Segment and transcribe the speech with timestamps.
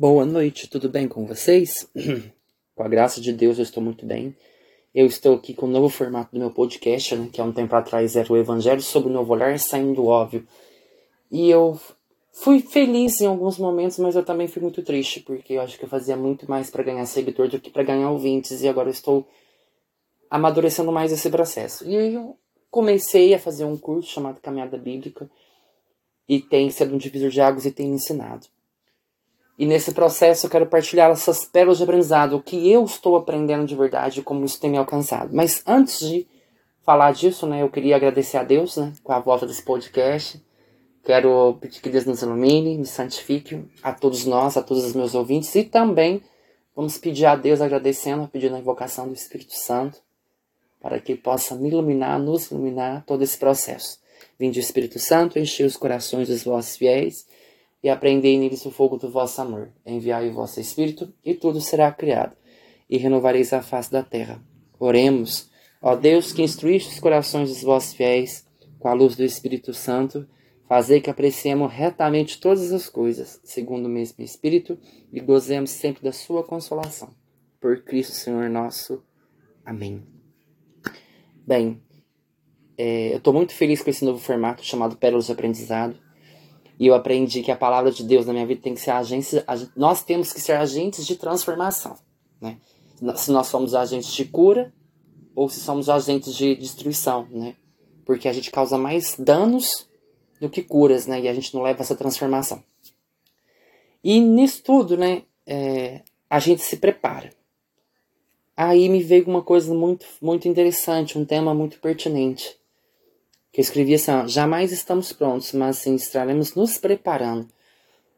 [0.00, 1.90] Boa noite, tudo bem com vocês?
[2.76, 4.32] com a graça de Deus eu estou muito bem.
[4.94, 7.74] Eu estou aqui com o novo formato do meu podcast, né, que há um tempo
[7.74, 10.46] atrás era o Evangelho sobre o Novo Olhar, saindo do óbvio.
[11.32, 11.80] E eu
[12.30, 15.84] fui feliz em alguns momentos, mas eu também fui muito triste, porque eu acho que
[15.84, 18.92] eu fazia muito mais para ganhar seguidor do que para ganhar ouvintes, e agora eu
[18.92, 19.26] estou
[20.30, 21.84] amadurecendo mais esse processo.
[21.84, 22.36] E eu
[22.70, 25.28] comecei a fazer um curso chamado Caminhada Bíblica,
[26.28, 28.46] e tem sido um divisor de águas e tem me ensinado.
[29.58, 33.66] E nesse processo eu quero partilhar essas pérolas de aprendizado, o que eu estou aprendendo
[33.66, 35.34] de verdade, como isso tem me alcançado.
[35.34, 36.28] Mas antes de
[36.82, 40.40] falar disso, né, eu queria agradecer a Deus, né, com a volta desse podcast.
[41.04, 45.14] Quero pedir que Deus nos ilumine, me santifique, a todos nós, a todos os meus
[45.14, 46.22] ouvintes, e também
[46.76, 49.98] vamos pedir a Deus, agradecendo, pedindo a invocação do Espírito Santo,
[50.80, 53.98] para que possa me iluminar, nos iluminar todo esse processo.
[54.38, 57.26] Vinde o Espírito Santo, encher os corações dos vossos fiéis,
[57.82, 59.70] e aprendei neles o fogo do vosso amor.
[59.86, 62.36] Enviai o vosso Espírito, e tudo será criado,
[62.88, 64.42] e renovareis a face da terra.
[64.78, 68.46] Oremos, ó Deus, que instruíste os corações dos vossos fiéis,
[68.78, 70.28] com a luz do Espírito Santo,
[70.68, 74.78] fazei que apreciemos retamente todas as coisas, segundo o mesmo Espírito,
[75.12, 77.14] e gozemos sempre da sua consolação.
[77.60, 79.02] Por Cristo Senhor nosso.
[79.64, 80.04] Amém.
[81.44, 81.82] Bem,
[82.76, 85.98] é, eu estou muito feliz com esse novo formato chamado Pérolas de Aprendizado
[86.78, 89.34] e eu aprendi que a palavra de Deus na minha vida tem que ser agentes.
[89.76, 91.96] Nós temos que ser agentes de transformação.
[92.40, 92.58] Né?
[93.16, 94.72] Se nós somos agentes de cura
[95.34, 97.26] ou se somos agentes de destruição.
[97.30, 97.56] Né?
[98.04, 99.88] Porque a gente causa mais danos
[100.40, 101.20] do que curas, né?
[101.20, 102.62] E a gente não leva essa transformação.
[104.02, 105.22] E nisso tudo, né?
[105.44, 107.30] É, a gente se prepara.
[108.56, 112.58] Aí me veio uma coisa muito, muito interessante, um tema muito pertinente
[113.58, 117.48] que eu escrevi assim, jamais estamos prontos, mas sim estaremos nos preparando.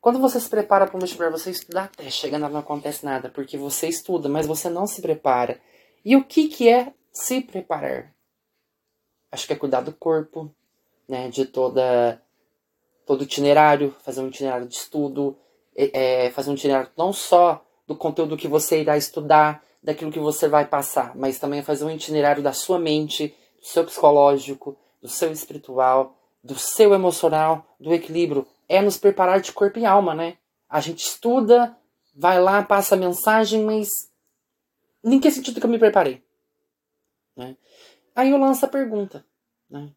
[0.00, 3.58] Quando você se prepara para um vestibular, você estuda até, chegando não acontece nada, porque
[3.58, 5.60] você estuda, mas você não se prepara.
[6.04, 8.14] E o que, que é se preparar?
[9.32, 10.54] Acho que é cuidar do corpo,
[11.08, 12.22] né, de toda
[13.04, 15.36] todo itinerário, fazer um itinerário de estudo,
[15.74, 20.46] é, fazer um itinerário não só do conteúdo que você irá estudar, daquilo que você
[20.46, 25.30] vai passar, mas também fazer um itinerário da sua mente, do seu psicológico, do seu
[25.30, 28.46] espiritual, do seu emocional, do equilíbrio.
[28.66, 30.38] É nos preparar de corpo e alma, né?
[30.66, 31.76] A gente estuda,
[32.16, 33.90] vai lá, passa a mensagem, mas
[35.04, 36.24] em que sentido que eu me preparei?
[37.36, 37.54] Né?
[38.16, 39.26] Aí eu lanço a pergunta,
[39.68, 39.92] né?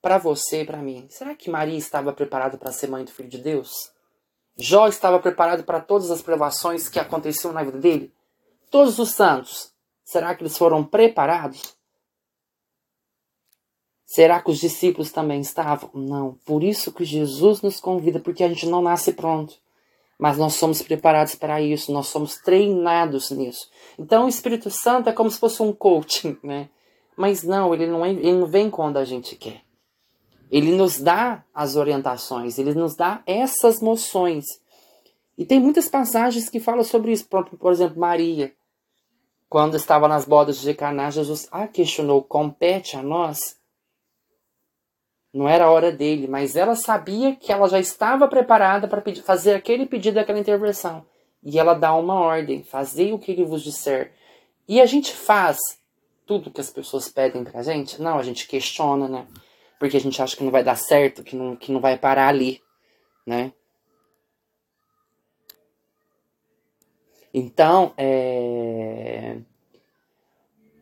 [0.00, 3.38] Para você, para mim, será que Maria estava preparada para ser mãe do Filho de
[3.38, 3.92] Deus?
[4.56, 8.10] Jó estava preparado para todas as provações que aconteciam na vida dele?
[8.70, 9.70] Todos os santos,
[10.02, 11.76] será que eles foram preparados?
[14.14, 15.88] Será que os discípulos também estavam?
[15.94, 16.36] Não.
[16.44, 19.54] Por isso que Jesus nos convida, porque a gente não nasce pronto.
[20.18, 23.70] Mas nós somos preparados para isso, nós somos treinados nisso.
[23.98, 26.68] Então o Espírito Santo é como se fosse um coaching, né?
[27.16, 29.62] Mas não, ele não, é, ele não vem quando a gente quer.
[30.50, 34.44] Ele nos dá as orientações, ele nos dá essas moções.
[35.38, 37.26] E tem muitas passagens que falam sobre isso.
[37.26, 38.52] Por, exemplo, Maria,
[39.48, 43.61] quando estava nas bodas de Caná, Jesus a questionou: compete a nós
[45.32, 49.54] não era a hora dele, mas ela sabia que ela já estava preparada para fazer
[49.54, 51.06] aquele pedido, aquela intervenção.
[51.42, 54.12] E ela dá uma ordem: fazei o que ele vos disser.
[54.68, 55.58] E a gente faz
[56.26, 58.00] tudo que as pessoas pedem pra gente?
[58.00, 59.26] Não, a gente questiona, né?
[59.78, 62.28] Porque a gente acha que não vai dar certo, que não, que não vai parar
[62.28, 62.60] ali,
[63.26, 63.52] né?
[67.34, 69.38] Então, é,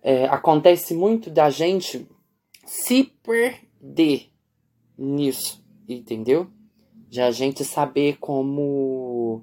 [0.03, 2.09] é, acontece muito da gente
[2.67, 4.30] se perder
[5.01, 6.47] nisso, entendeu?
[7.09, 9.43] De a gente saber como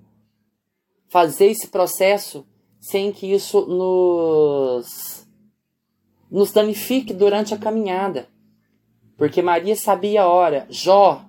[1.09, 2.45] fazer esse processo
[2.79, 5.27] sem que isso nos,
[6.29, 8.29] nos danifique durante a caminhada.
[9.17, 10.67] Porque Maria sabia a hora.
[10.69, 11.25] Jó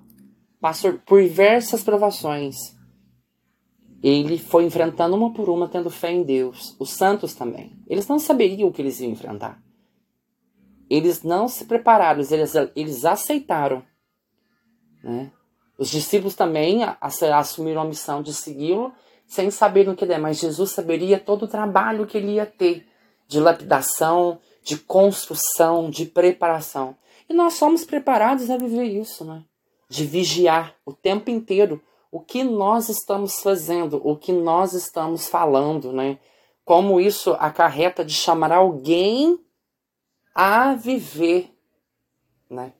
[0.60, 2.56] passou por diversas provações.
[4.02, 6.76] Ele foi enfrentando uma por uma, tendo fé em Deus.
[6.78, 7.72] Os santos também.
[7.88, 9.60] Eles não saberiam o que eles iam enfrentar.
[10.88, 13.82] Eles não se prepararam, eles, eles aceitaram
[15.02, 15.30] né?
[15.78, 18.92] Os discípulos também assumiram a missão de segui-lo
[19.26, 22.86] sem saber no que der, mas Jesus saberia todo o trabalho que ele ia ter
[23.28, 26.96] de lapidação, de construção, de preparação.
[27.28, 29.44] E nós somos preparados a viver isso, né?
[29.88, 31.80] De vigiar o tempo inteiro
[32.10, 36.18] o que nós estamos fazendo, o que nós estamos falando, né?
[36.64, 39.38] Como isso acarreta de chamar alguém
[40.34, 41.54] a viver,
[42.48, 42.72] né?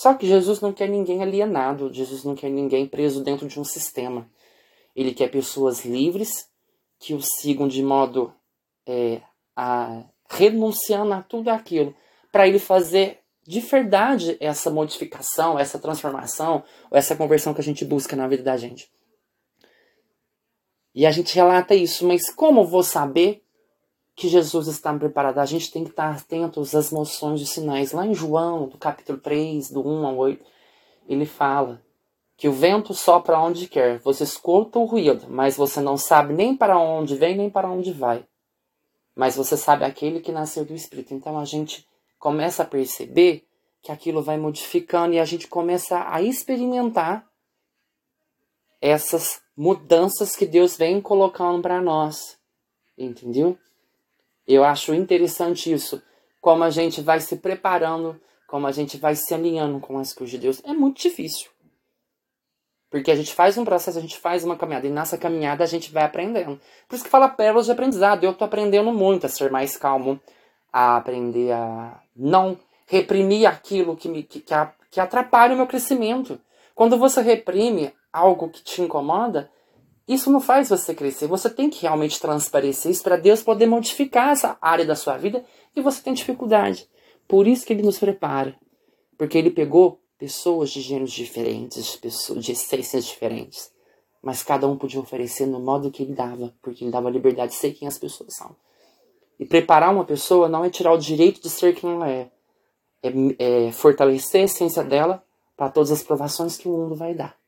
[0.00, 3.64] Só que Jesus não quer ninguém alienado, Jesus não quer ninguém preso dentro de um
[3.64, 4.26] sistema.
[4.96, 6.48] Ele quer pessoas livres
[6.98, 8.32] que o sigam de modo
[8.86, 9.20] é,
[9.54, 11.94] a, renunciando a tudo aquilo,
[12.32, 18.16] para ele fazer de verdade essa modificação, essa transformação, essa conversão que a gente busca
[18.16, 18.90] na vida da gente.
[20.94, 23.44] E a gente relata isso, mas como vou saber
[24.20, 25.38] que Jesus está preparado?
[25.38, 27.92] A gente tem que estar atentos às moções e sinais.
[27.92, 30.44] Lá em João, do capítulo 3, do 1 ao 8,
[31.08, 31.80] ele fala
[32.36, 33.98] que o vento sopra onde quer.
[34.00, 37.92] Você escuta o ruído, mas você não sabe nem para onde vem, nem para onde
[37.92, 38.26] vai.
[39.16, 41.14] Mas você sabe aquele que nasceu do Espírito.
[41.14, 41.88] Então a gente
[42.18, 43.46] começa a perceber
[43.80, 47.26] que aquilo vai modificando e a gente começa a experimentar
[48.82, 52.38] essas mudanças que Deus vem colocando para nós.
[52.98, 53.56] Entendeu?
[54.52, 56.02] Eu acho interessante isso,
[56.40, 60.32] como a gente vai se preparando, como a gente vai se alinhando com as coisas
[60.32, 60.60] de Deus.
[60.64, 61.48] É muito difícil.
[62.90, 65.66] Porque a gente faz um processo, a gente faz uma caminhada, e nessa caminhada a
[65.68, 66.60] gente vai aprendendo.
[66.88, 68.24] Por isso que fala pérolas de aprendizado.
[68.24, 70.20] Eu estou aprendendo muito a ser mais calmo,
[70.72, 74.44] a aprender a não reprimir aquilo que, me, que,
[74.90, 76.40] que atrapalha o meu crescimento.
[76.74, 79.48] Quando você reprime algo que te incomoda,
[80.12, 81.28] isso não faz você crescer.
[81.28, 85.44] Você tem que realmente transparecer isso para Deus poder modificar essa área da sua vida
[85.74, 86.88] e você tem dificuldade.
[87.28, 88.56] Por isso que ele nos prepara.
[89.16, 91.96] Porque ele pegou pessoas de gêneros diferentes,
[92.36, 93.72] de essências diferentes.
[94.20, 97.58] Mas cada um podia oferecer no modo que ele dava, porque ele dava liberdade de
[97.58, 98.54] ser quem as pessoas são.
[99.38, 102.30] E preparar uma pessoa não é tirar o direito de ser quem ela é.
[103.02, 105.24] É, é fortalecer a essência dela
[105.56, 107.39] para todas as provações que o mundo vai dar.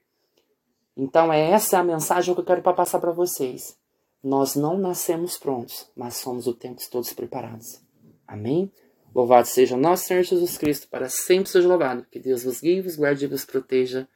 [0.97, 3.77] Então, é essa a mensagem que eu quero passar para vocês.
[4.23, 7.83] Nós não nascemos prontos, mas somos o tempo todos preparados.
[8.27, 8.71] Amém?
[9.15, 12.07] Louvado seja nosso Senhor Jesus Cristo, para sempre seja louvado.
[12.11, 14.09] Que Deus vos guie, vos guarde e vos proteja.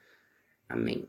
[0.69, 1.09] Amém.